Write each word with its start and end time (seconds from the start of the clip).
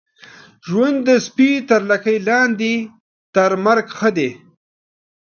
ژوند 0.67 0.97
د 1.07 1.09
سپي 1.25 1.49
تر 1.69 1.81
لکۍ 1.91 2.17
لاندي، 2.27 2.75
تر 3.35 3.51
مرګ 3.65 3.87
ښه 3.97 4.09
دی. 4.17 4.29